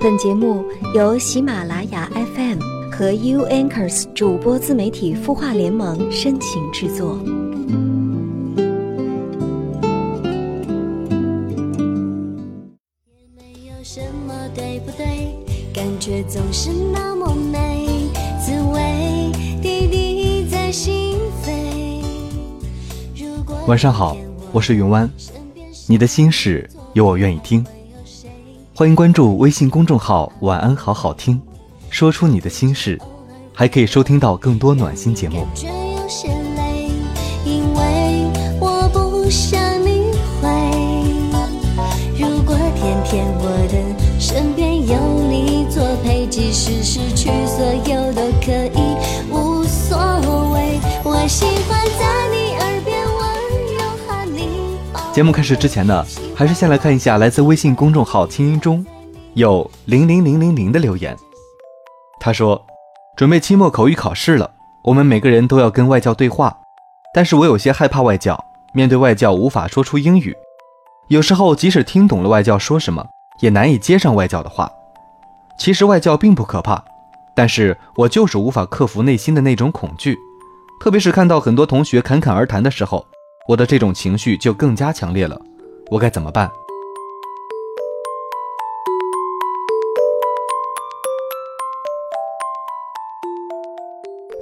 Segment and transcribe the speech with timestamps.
[0.00, 7.18] 本节目由喜马拉雅 FM 和 U Anchors 主播自媒体孵化联盟深情制作。
[7.24, 7.82] 也
[13.36, 15.34] 没有什么对不对，
[15.74, 18.08] 感觉总是那么美，
[18.40, 22.02] 滋味滴滴在心扉。
[23.16, 24.16] 如果晚上好，
[24.52, 25.10] 我是云湾，
[25.88, 27.66] 你的心事有我愿意听。
[28.78, 31.42] 欢迎关注微信公众号“晚安好好听”，
[31.90, 32.96] 说出你的心事，
[33.52, 35.44] 还可以收听到更多暖心节目。
[37.44, 39.60] 因为我不想
[55.18, 58.86] 节目开始之前呢，还是先来看一下来自微信公众号“清音中”
[59.34, 61.16] 有零零零零零的留言。
[62.20, 62.64] 他说
[63.18, 64.48] ：“准备期末口语考试了，
[64.84, 66.56] 我们每个人都要跟外教对话，
[67.12, 68.38] 但是我有些害怕外教，
[68.72, 70.32] 面对外教无法说出英语，
[71.08, 73.04] 有时候即使听懂了外教说什么，
[73.40, 74.70] 也难以接上外教的话。
[75.58, 76.80] 其实外教并不可怕，
[77.34, 80.16] 但是我就是无法克服内心的那种恐惧，
[80.80, 83.04] 特别是看到很多同学侃侃而谈的时候，
[83.48, 85.40] 我的这种情绪就更加强烈了。
[85.90, 86.50] 我该怎么办？”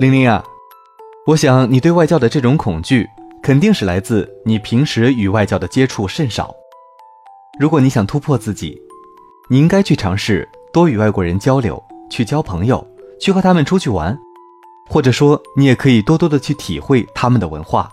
[0.00, 0.44] 玲玲啊，
[1.24, 3.08] 我想你对外教的这种恐惧，
[3.40, 6.52] 肯定是来自你平时与外教的接触甚少。
[7.58, 8.76] 如果你想突破自己，
[9.48, 12.86] 你应该去尝试多与外国人交流，去交朋友，
[13.20, 14.18] 去和他们出去玩，
[14.90, 17.88] 或者说你也可以多多的去体会他们的文化。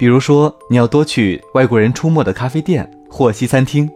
[0.00, 3.86] 比如说，你要多去外国人出没的咖啡店或西餐厅；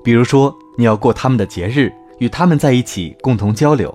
[0.00, 3.92] 比如说，你要过他们的节日，与他们在一起共同交流。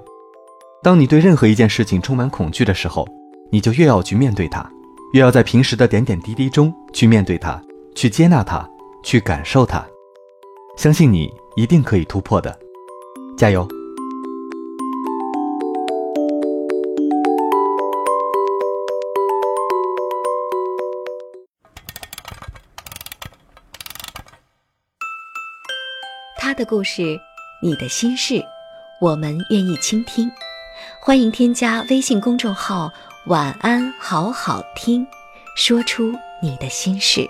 [0.84, 3.08] 当你对任何一件事情充满恐惧的时候，
[3.50, 4.70] 你就越要去面对它，
[5.14, 7.58] 越要在平时的点点滴滴中去面对它，
[7.96, 8.70] 去接纳它，
[9.02, 9.82] 去感受它。
[10.76, 12.54] 相信你一定可以突破的，
[13.38, 13.66] 加油！
[26.56, 27.20] 的故事，
[27.62, 28.42] 你的心事，
[29.02, 30.32] 我们愿意倾听。
[31.02, 32.90] 欢迎添加微信公众号
[33.28, 35.06] “晚安好好听”，
[35.58, 37.28] 说出你的心事。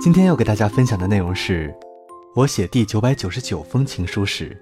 [0.00, 1.74] 今天要给大家分享的内容是：
[2.36, 4.56] 我写第九百九十九封情书时，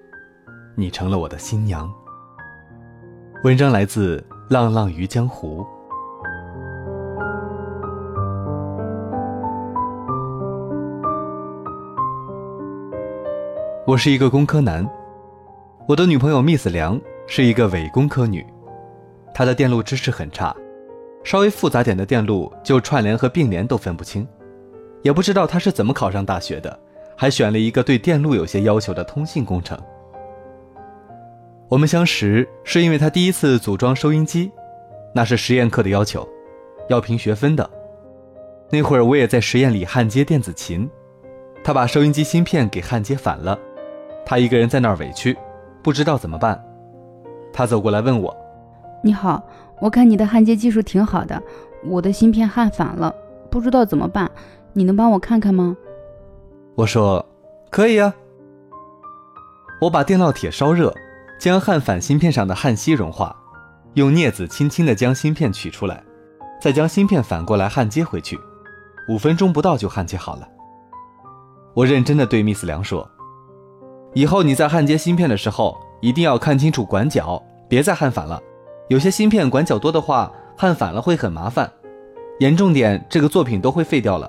[0.75, 1.87] 你成了我的新娘。
[3.43, 5.63] 文章来自浪浪于江湖。
[13.87, 14.85] 我是一个工科男，
[15.87, 18.45] 我的女朋友 Miss 梁是一个伪工科女，
[19.33, 20.53] 她的电路知识很差，
[21.23, 24.27] 稍微复杂点的电路就串联和并联都分不清，
[25.03, 26.77] 也不知道她是怎么考上大学的，
[27.15, 29.79] 还选了一个对电路有些要求的通信工程。
[31.69, 34.51] 我们相识是因为她第一次组装收音机，
[35.15, 36.27] 那是实验课的要求，
[36.89, 37.69] 要评学分的。
[38.69, 40.89] 那会儿我也在实验里焊接电子琴，
[41.63, 43.57] 她把收音机芯片给焊接反了。
[44.29, 45.37] 他一个人在那儿委屈，
[45.81, 46.61] 不知道怎么办。
[47.53, 48.35] 他走过来问我
[49.01, 49.41] ：“你好，
[49.79, 51.41] 我看你的焊接技术挺好的，
[51.85, 53.15] 我的芯片焊反了，
[53.49, 54.29] 不知道怎么办，
[54.73, 55.77] 你能帮我看看吗？”
[56.75, 57.25] 我说
[57.71, 58.13] ：“可以啊。”
[59.79, 60.93] 我把电烙铁烧热，
[61.39, 63.33] 将焊反芯片上的焊锡融化，
[63.93, 66.03] 用镊子轻轻地将芯片取出来，
[66.61, 68.37] 再将芯片反过来焊接回去，
[69.07, 70.45] 五分钟不到就焊接好了。
[71.73, 73.09] 我认真的对 Miss 梁说。
[74.17, 77.39] 以后你在焊接芯片的时候，一定要看清楚管脚，
[77.69, 78.41] 别再焊反了。
[78.87, 81.71] 有些芯片管脚多的话，焊反了会很麻烦，
[82.39, 84.27] 严重点这个作品都会废掉了。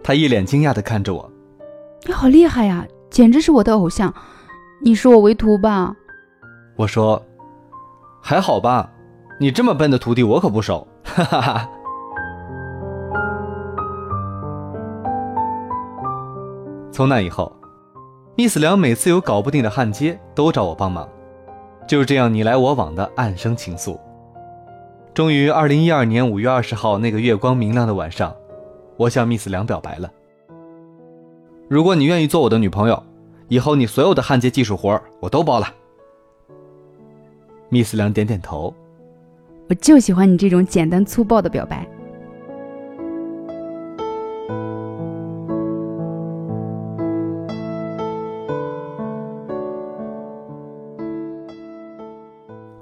[0.00, 1.28] 他一脸惊讶地看着我
[2.06, 4.14] ：“你好厉害呀，简直是我的偶像！
[4.80, 5.92] 你视我为徒吧？”
[6.78, 7.20] 我说
[8.22, 8.88] ：“还好吧，
[9.40, 11.68] 你这么笨的徒弟我可不收。”哈哈哈。
[16.92, 17.52] 从那以后。
[18.36, 21.08] Miss 梁每次有搞不定的焊接，都找我帮忙，
[21.86, 23.96] 就是这样你来我往的暗生情愫。
[25.14, 28.34] 终于，二零一二年五月二十号那个月光明亮的晚上，
[28.96, 30.10] 我向 Miss 梁表白了。
[31.68, 33.00] 如果你愿意做我的女朋友，
[33.46, 35.68] 以后你所有的焊接技术活我都包了。
[37.70, 38.74] Miss 梁点点头，
[39.68, 41.86] 我就喜欢你这种简单粗暴的表白。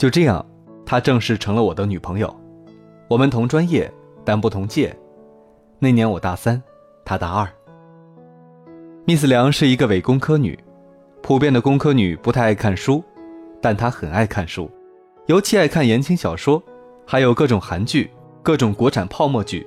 [0.03, 0.45] 就这样，
[0.85, 2.37] 她正式成了我的女朋友。
[3.07, 3.89] 我们同专业，
[4.25, 4.93] 但不同届。
[5.79, 6.61] 那年我大三，
[7.05, 7.49] 她大二。
[9.07, 10.59] Miss 梁是一个伪工科女，
[11.23, 13.01] 普遍的工科女不太爱看书，
[13.61, 14.69] 但她很爱看书，
[15.27, 16.61] 尤其爱看言情小说，
[17.07, 18.11] 还有各种韩剧、
[18.43, 19.65] 各种国产泡沫剧。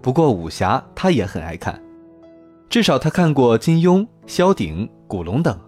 [0.00, 1.82] 不过武侠她也很爱看，
[2.70, 5.58] 至少她看过金庸、萧鼎、古龙等，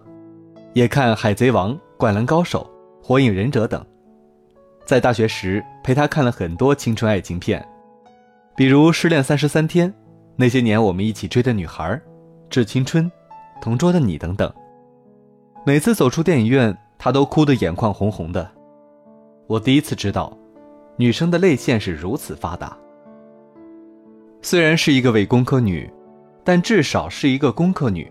[0.71, 2.59] 也看《海贼王》《灌篮高手》
[3.11, 3.85] 《火影忍者》等。
[4.85, 7.61] 在大学时陪她看了很多青春爱情片，
[8.55, 9.89] 比如《失恋三十三天》，
[10.37, 12.01] 那些年我们一起追的女孩。
[12.49, 13.11] 致青春，
[13.61, 14.49] 同桌的你等等。
[15.65, 18.49] 每次走出电影院，她都哭得眼眶红红的。
[19.45, 20.31] 我第一次知道，
[20.95, 22.77] 女生的泪腺是如此发达。
[24.41, 25.91] 虽然是一个伪工科女，
[26.45, 28.09] 但至少是一个工科女。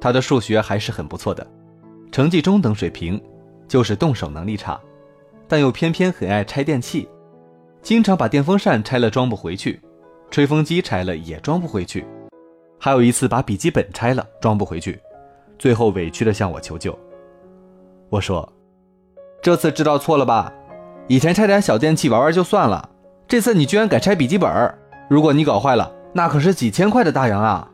[0.00, 1.44] 她的数学还是很不错的，
[2.12, 3.20] 成绩中等水平，
[3.68, 4.80] 就是动手能力差，
[5.46, 7.08] 但又偏偏很爱拆电器，
[7.82, 9.80] 经常把电风扇拆了装不回去，
[10.30, 12.04] 吹风机拆了也装不回去。
[12.78, 14.98] 还有一次把笔记本拆了，装不回去，
[15.58, 16.98] 最后委屈的向我求救。
[18.08, 18.50] 我说
[19.42, 20.52] ：“这次知道错了吧？
[21.06, 22.88] 以前拆点小电器玩玩就算了，
[23.26, 24.74] 这次你居然敢拆笔记本，
[25.10, 27.70] 如果你搞坏了，那可是几千块的大洋啊！”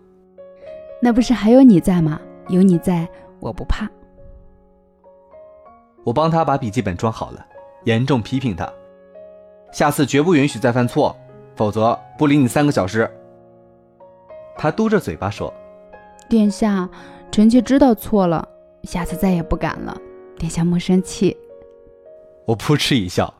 [1.00, 2.18] 那不是还有你在吗？
[2.48, 3.06] 有你在，
[3.40, 3.88] 我不怕。
[6.04, 7.44] 我帮他把笔记本装好了，
[7.84, 8.70] 严重批评他
[9.72, 11.16] ：“下次绝不允许再犯错，
[11.56, 13.10] 否则不理你三个小时。”
[14.56, 15.52] 他嘟着嘴巴说
[16.28, 16.88] ：“殿下，
[17.32, 18.46] 臣妾知道错了，
[18.84, 19.96] 下次再也不敢了。
[20.38, 21.36] 殿下莫生气。”
[22.46, 23.32] 我扑哧一笑，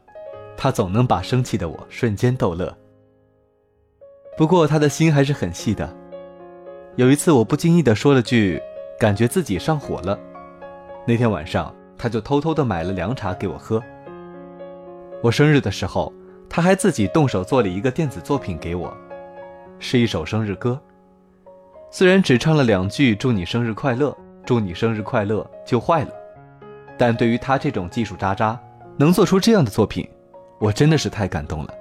[0.56, 2.74] 他总能把生气的我瞬间逗乐。
[4.36, 5.94] 不过他的心还是很细的。
[6.96, 8.60] 有一次我不经意的说了句，
[8.98, 10.18] 感觉自己上火了。
[11.06, 11.72] 那天晚上
[12.04, 13.82] 他就偷偷的买了凉茶给我喝。
[15.22, 16.12] 我生日的时候，
[16.50, 18.94] 他还自己动手做了一个电子作品给我，
[19.78, 20.78] 是一首生日歌。
[21.90, 24.14] 虽然只唱了两句“祝你生日快乐，
[24.44, 26.10] 祝你生日快乐”就坏了，
[26.98, 28.60] 但对于他这种技术渣渣，
[28.98, 30.06] 能做出这样的作品，
[30.58, 31.72] 我真的是太感动了。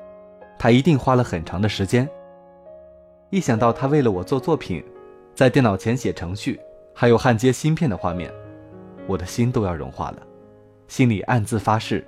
[0.58, 2.08] 他一定花了很长的时间。
[3.30, 4.82] 一想到他为了我做作品，
[5.36, 6.58] 在电脑前写程序，
[6.96, 8.32] 还有焊接芯片的画面，
[9.08, 10.18] 我的心都要融化了，
[10.88, 12.06] 心里暗自发誓，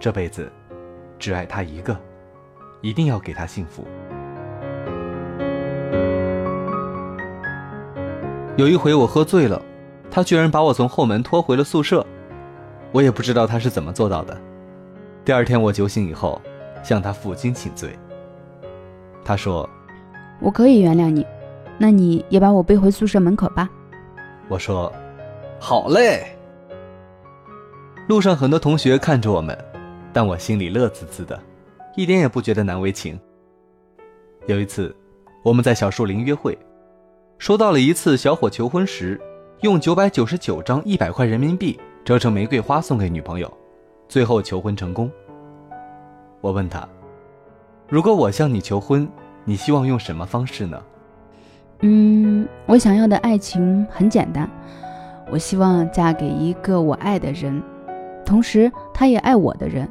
[0.00, 0.50] 这辈子
[1.18, 1.96] 只爱他一个，
[2.80, 3.84] 一定要给他幸福。
[8.56, 9.60] 有一回我喝醉了，
[10.10, 12.06] 他居然把我从后门拖回了宿舍，
[12.92, 14.38] 我也不知道他是怎么做到的。
[15.24, 16.40] 第二天我酒醒以后，
[16.82, 17.98] 向他负荆请罪。
[19.24, 19.68] 他说
[20.40, 21.26] ：“我可以原谅你，
[21.78, 23.70] 那你也把我背回宿舍门口吧。”
[24.48, 24.92] 我说
[25.62, 26.36] ：“好嘞。”
[28.08, 29.56] 路上很多同学看着我们，
[30.12, 31.40] 但我心里乐滋滋的，
[31.96, 33.18] 一点也不觉得难为情。
[34.46, 34.94] 有一次，
[35.44, 36.58] 我们在小树林约会。
[37.38, 39.20] 说到了一次小伙求婚时，
[39.60, 43.50] 用九百九十九张一百块人民币折成玫瑰花送给女朋友，
[44.08, 45.08] 最后求婚成功。
[46.40, 46.86] 我问他
[47.88, 49.08] ：“如果我向你求婚，
[49.44, 50.82] 你希望用什么方式呢？”
[51.82, 54.50] 嗯，我想要的爱情很简单，
[55.32, 57.62] 我希望嫁给一个我爱的人，
[58.22, 59.88] 同时他也爱我的人。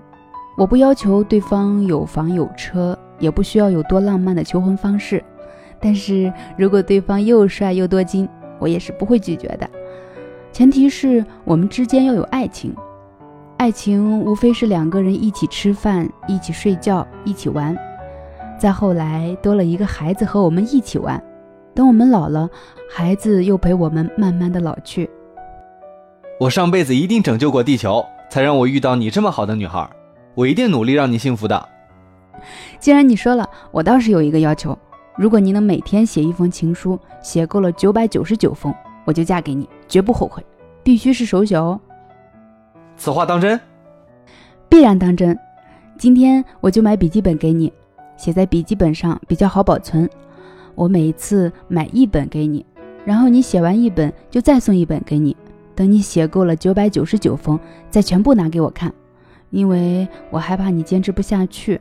[0.55, 5.23] 我不要求对方有房有车，也不需要有多浪漫的求婚方式。
[5.79, 8.29] 但是如果对方又帅又多金，
[8.59, 9.67] 我也是不会拒绝的。
[10.51, 12.75] 前提是我们之间要有爱情，
[13.57, 17.75] 爱情无非是两个人一起吃饭、一起睡觉、一起玩，
[18.59, 21.19] 再后来多了一个孩子和我们一起玩。
[21.73, 22.47] 等我们老了，
[22.87, 25.09] 孩子又陪我们慢慢的老去。
[26.41, 29.87] 我上辈子一定拯救过地球，才让我遇到你这么好的女孩。
[30.33, 31.69] 我一定努力让你幸福的。
[32.79, 34.75] 既然你说了，我倒是有一个要求。
[35.15, 38.73] 如果你能每天写一封情书，写够了九百九十九封，
[39.05, 40.43] 我就嫁给你，绝不后悔。
[40.81, 41.79] 必须是手写哦。
[42.97, 43.59] 此话当真？
[44.67, 45.37] 必然当真。
[45.95, 47.71] 今天我就买笔记本给你，
[48.17, 50.09] 写在笔记本上比较好保存。
[50.73, 52.65] 我每一次买一本给你，
[53.05, 55.37] 然后你写完一本就再送一本给你。
[55.75, 57.59] 等你写够了九百九十九封，
[57.89, 58.93] 再全部拿给我看，
[59.49, 61.79] 因为我害怕你坚持不下去。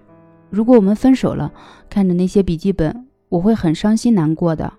[0.48, 1.52] 如果我们分手了，
[1.88, 3.06] 看着那些笔记本。
[3.30, 4.72] 我会很伤心难过的。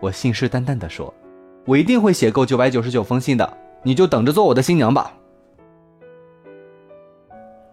[0.00, 1.12] 我信誓旦旦地说
[1.68, 5.12] ：“我一定会写够九百九十九封信的，你就等着做我的新娘吧。”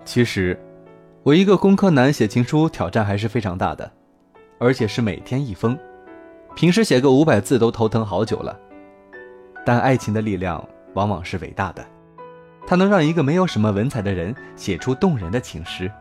[0.04, 0.60] 其实，
[1.24, 3.90] 我一个工科男写情书挑战还是非常大的，
[4.60, 5.80] 而且是每天一封，
[6.54, 8.60] 平时写个五百字都头疼好久了。
[9.66, 10.64] 但爱情的力量
[10.94, 11.86] 往往是伟大的，
[12.66, 15.92] 它能让一个没有什么文采的人写出动人的情诗。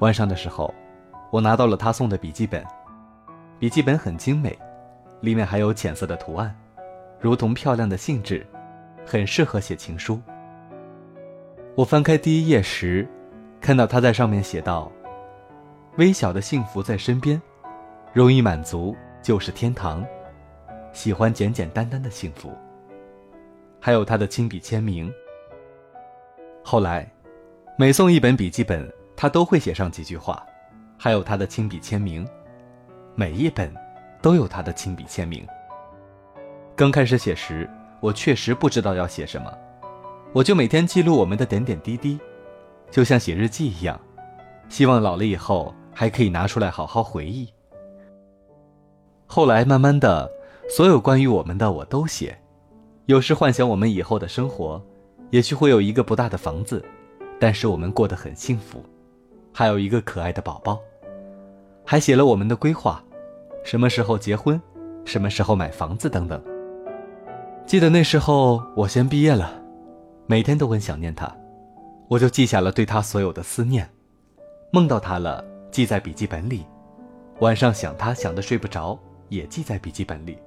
[0.00, 0.72] 晚上的时候，
[1.30, 2.64] 我拿到了他送的笔记本，
[3.58, 4.58] 笔记本很精美，
[5.20, 6.54] 里面还有浅色的图案，
[7.20, 8.46] 如同漂亮的信纸，
[9.06, 10.20] 很适合写情书。
[11.74, 13.08] 我翻开第一页时，
[13.60, 14.92] 看到他在上面写道
[15.96, 17.40] ：“微小的幸福在身边，
[18.12, 20.04] 容易满足就是天堂。
[20.94, 22.50] 喜欢简简单单的幸福。”
[23.78, 25.12] 还有他的亲笔签名。
[26.62, 27.06] 后来，
[27.76, 30.42] 每送一本笔记本，他都会写上几句话，
[30.96, 32.26] 还有他的亲笔签名。
[33.14, 33.70] 每一本
[34.22, 35.46] 都有他的亲笔签名。
[36.74, 37.68] 刚开始写时，
[38.00, 39.52] 我确实不知道要写什么，
[40.32, 42.18] 我就每天记录我们的点点滴滴，
[42.90, 44.00] 就像写日记一样，
[44.70, 47.52] 希望老了以后还可以拿出来好好回忆。
[49.26, 50.30] 后来慢慢的，
[50.68, 52.36] 所有关于我们的我都写。
[53.06, 54.82] 有时幻想我们以后的生活，
[55.30, 56.82] 也许会有一个不大的房子，
[57.38, 58.82] 但是我们过得很幸福，
[59.52, 60.80] 还有一个可爱的宝宝，
[61.84, 63.04] 还写了我们的规划，
[63.62, 64.60] 什么时候结婚，
[65.04, 66.42] 什么时候买房子等等。
[67.66, 69.62] 记得那时候我先毕业了，
[70.26, 71.30] 每天都很想念他，
[72.08, 73.86] 我就记下了对他所有的思念，
[74.72, 76.64] 梦到他了记在笔记本里，
[77.40, 80.38] 晚上想他想的睡不着也记在笔记本里。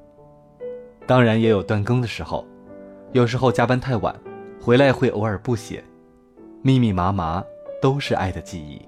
[1.07, 2.45] 当然也有断更的时候，
[3.13, 4.13] 有时候加班太晚，
[4.61, 5.81] 回来会偶尔不写，
[6.61, 7.41] 密密麻麻
[7.81, 8.81] 都是爱的记忆。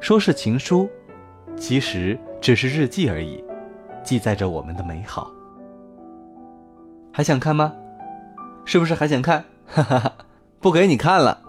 [0.00, 0.90] 说是情书，
[1.56, 3.42] 其实只是日记而已，
[4.02, 5.30] 记载着我们的美好。
[7.12, 7.72] 还想看吗？
[8.64, 9.44] 是不是还想看？
[9.66, 10.12] 哈哈哈，
[10.58, 11.40] 不给你看了。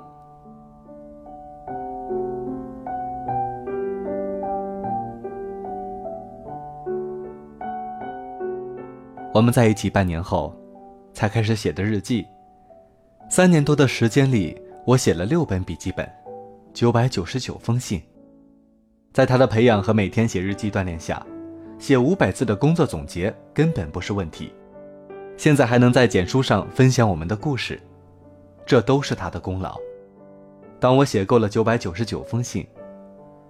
[9.33, 10.53] 我们在一起半年后，
[11.13, 12.27] 才开始写的日记。
[13.29, 16.09] 三年多的时间里，我写了六本笔记本，
[16.73, 18.01] 九百九十九封信。
[19.13, 21.25] 在他的培养和每天写日记锻炼下，
[21.79, 24.53] 写五百字的工作总结根本不是问题。
[25.38, 27.81] 现在还能在简书上分享我们的故事，
[28.65, 29.79] 这都是他的功劳。
[30.77, 32.67] 当我写够了九百九十九封信，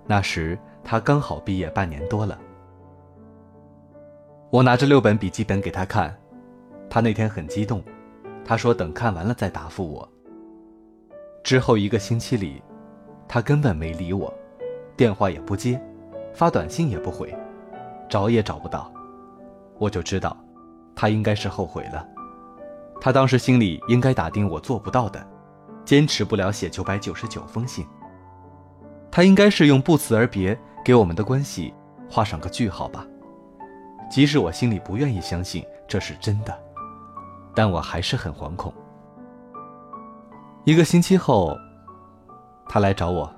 [0.05, 2.39] 那时他刚好毕业半年多了。
[4.51, 6.13] 我拿着六本笔记本给他看，
[6.89, 7.81] 他那天很激动，
[8.43, 10.05] 他说等看完了再答复我。
[11.41, 12.61] 之后一个星期里，
[13.29, 14.31] 他根本没理我，
[14.97, 15.81] 电话也不接，
[16.33, 17.33] 发短信也不回，
[18.09, 18.91] 找也找不到，
[19.77, 20.35] 我就知道，
[20.93, 22.05] 他应该是后悔了。
[22.99, 25.25] 他当时心里应该打定我做不到的，
[25.85, 27.87] 坚持不了写九百九十九封信。
[29.09, 31.73] 他应该是用不辞而别给我们的关系
[32.09, 33.07] 画上个句号吧。
[34.11, 36.53] 即使我心里不愿意相信这是真的，
[37.55, 38.71] 但我还是很惶恐。
[40.65, 41.57] 一个星期后，
[42.67, 43.33] 他来找我，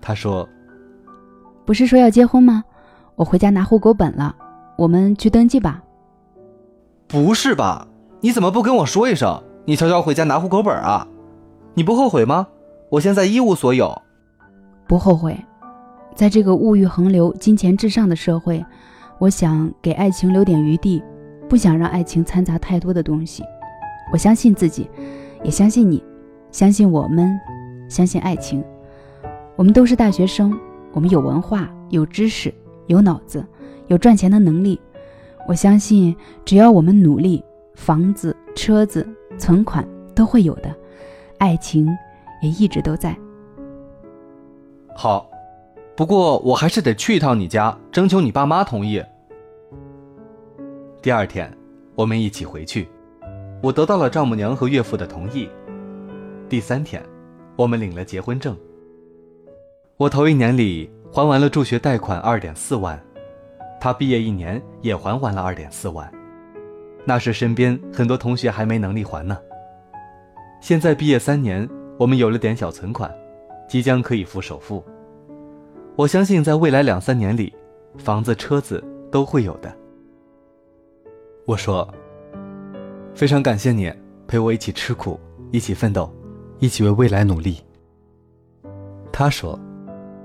[0.00, 0.46] 他说
[1.64, 2.64] ：“不是说要结婚吗？
[3.14, 4.34] 我回家拿户口本了，
[4.76, 5.80] 我们去登记吧。”
[7.06, 7.86] 不是吧？
[8.20, 9.40] 你怎么不跟我说一声？
[9.66, 11.06] 你悄悄回家拿户口本啊？
[11.74, 12.48] 你不后悔吗？
[12.90, 14.02] 我现在一无所有。
[14.88, 15.38] 不后悔，
[16.16, 18.64] 在这个物欲横流、金钱至上的社会。
[19.22, 21.00] 我想给爱情留点余地，
[21.48, 23.44] 不想让爱情掺杂太多的东西。
[24.12, 24.90] 我相信自己，
[25.44, 26.02] 也相信你，
[26.50, 27.38] 相信我们，
[27.88, 28.64] 相信爱情。
[29.54, 30.52] 我们都是大学生，
[30.90, 32.52] 我们有文化、有知识、
[32.88, 33.46] 有脑子、
[33.86, 34.80] 有赚钱的能力。
[35.46, 37.44] 我相信，只要我们努力，
[37.76, 39.86] 房子、车子、存款
[40.16, 40.74] 都会有的，
[41.38, 41.88] 爱情
[42.42, 43.16] 也一直都在。
[44.96, 45.30] 好，
[45.94, 49.00] 不过我还是得去一趟你家，征求你爸妈同意。
[51.02, 51.52] 第二天，
[51.96, 52.86] 我们一起回去，
[53.60, 55.48] 我得到了丈母娘和岳父的同意。
[56.48, 57.04] 第三天，
[57.56, 58.56] 我们领了结婚证。
[59.96, 62.96] 我头一年里还完了助学贷款二点四万，
[63.80, 66.08] 他毕业一年也还完了二点四万。
[67.04, 69.36] 那时身边很多同学还没能力还呢。
[70.60, 71.68] 现在毕业三年，
[71.98, 73.12] 我们有了点小存款，
[73.68, 74.80] 即将可以付首付。
[75.96, 77.52] 我相信在未来两三年里，
[77.98, 78.80] 房子、车子
[79.10, 79.81] 都会有的。
[81.44, 81.86] 我说
[83.16, 83.92] ：“非常感谢你
[84.28, 85.18] 陪我一起吃苦，
[85.50, 86.08] 一起奋斗，
[86.60, 87.56] 一起为未来努力。”
[89.10, 89.58] 他说：“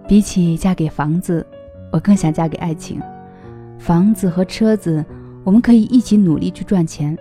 [0.07, 1.45] 比起嫁给房子，
[1.91, 3.01] 我更想嫁给爱情。
[3.79, 5.03] 房子和车子，
[5.43, 7.17] 我们可以一起努力去赚钱，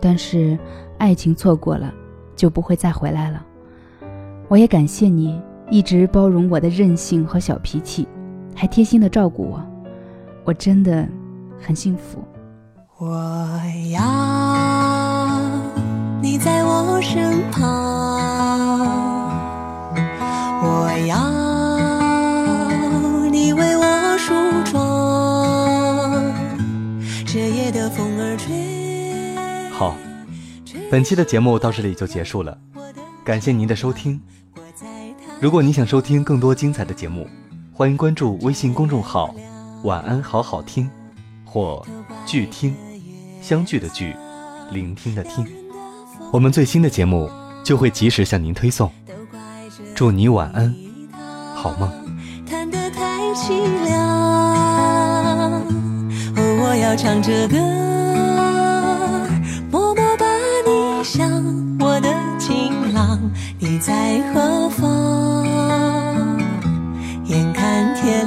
[0.00, 0.58] 但是
[0.98, 1.94] 爱情错过了，
[2.34, 3.46] 就不会再回来了。
[4.48, 8.08] 我也感谢你一直包容我的任性和小脾气，
[8.56, 9.64] 还贴心的照顾我，
[10.44, 11.08] 我真的
[11.60, 12.22] 很幸福。”
[13.02, 13.16] 我
[13.92, 15.40] 要
[16.20, 17.66] 你在我身旁，
[20.62, 21.16] 我要
[23.30, 24.34] 你为我梳
[24.70, 26.22] 妆。
[27.24, 29.72] 这夜的风儿吹。
[29.72, 29.96] 好，
[30.90, 32.58] 本期的节目到这里就结束了，
[33.24, 34.20] 感谢您的收听。
[35.40, 37.26] 如果你想收听更多精彩的节目，
[37.72, 39.34] 欢迎关注微信公众号
[39.84, 40.90] “晚安好好听”
[41.46, 41.82] 或
[42.28, 42.76] “剧听”，
[43.40, 44.14] 相聚的聚，
[44.70, 45.46] 聆听的听。
[46.32, 47.28] 我们最新的节目
[47.64, 48.90] 就会及时向您推送。
[49.94, 50.74] 祝你晚安，
[51.54, 51.90] 好梦。
[52.48, 53.50] 弹得太凄
[53.84, 54.00] 凉，
[56.36, 57.56] 哦，我要唱着歌，
[59.70, 60.26] 默默把
[60.66, 61.28] 你想，
[61.80, 63.18] 我的情郎，
[63.58, 65.46] 你在何方？
[67.24, 68.26] 眼看天